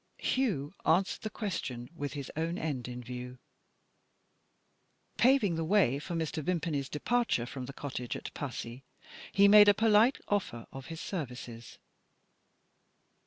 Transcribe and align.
Hugh 0.17 0.73
answered 0.83 1.21
the 1.21 1.29
question, 1.29 1.87
with 1.95 2.13
his 2.13 2.31
own 2.35 2.57
end 2.57 2.87
in 2.87 3.03
view. 3.03 3.37
Paving 5.19 5.57
the 5.57 5.63
way 5.63 5.99
for 5.99 6.15
Mr. 6.15 6.43
Vimpany's 6.43 6.89
departure 6.89 7.45
from 7.45 7.67
the 7.67 7.71
cottage 7.73 8.15
at 8.15 8.33
Passy, 8.33 8.83
he 9.31 9.47
made 9.47 9.67
a 9.67 9.75
polite 9.75 10.17
offer 10.27 10.65
of 10.71 10.87
his 10.87 10.99
services. 11.01 11.77